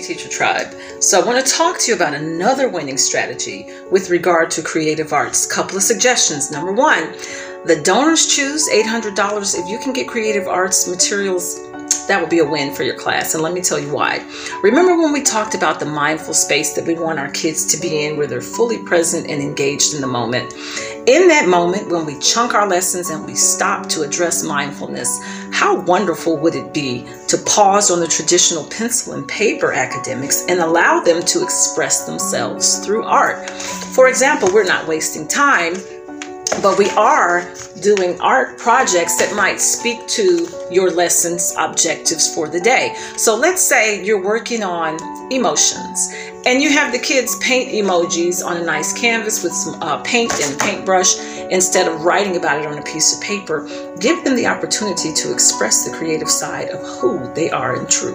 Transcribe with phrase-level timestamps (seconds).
[0.00, 0.74] Teacher Tribe.
[1.00, 5.12] So I want to talk to you about another winning strategy with regard to creative
[5.12, 5.46] arts.
[5.46, 6.50] Couple of suggestions.
[6.50, 7.12] Number one,
[7.64, 9.58] the DonorsChoose $800.
[9.58, 11.60] If you can get creative arts materials
[12.06, 13.34] that would be a win for your class.
[13.34, 14.24] And let me tell you why.
[14.62, 18.04] Remember when we talked about the mindful space that we want our kids to be
[18.04, 20.52] in where they're fully present and engaged in the moment?
[21.06, 25.18] In that moment, when we chunk our lessons and we stop to address mindfulness,
[25.54, 30.58] how wonderful would it be to pause on the traditional pencil and paper academics and
[30.58, 33.48] allow them to express themselves through art?
[33.50, 35.74] For example, we're not wasting time
[36.62, 42.60] but we are doing art projects that might speak to your lessons objectives for the
[42.60, 42.94] day.
[43.16, 44.96] So let's say you're working on
[45.32, 46.14] emotions
[46.46, 50.32] and you have the kids paint emojis on a nice canvas with some uh, paint
[50.42, 51.18] and paintbrush
[51.50, 53.66] instead of writing about it on a piece of paper.
[53.98, 58.14] Give them the opportunity to express the creative side of who they are in truth.